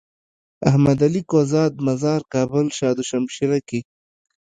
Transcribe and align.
احمد 0.69 0.97
علي 1.05 1.21
کهزاد 1.29 1.73
مزار 1.87 2.21
کابل 2.33 2.65
شاه 2.77 2.93
دو 2.97 3.03
شمشيره 3.09 3.59
کي۔ 3.67 3.79